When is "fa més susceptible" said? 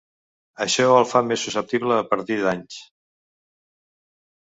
1.11-1.99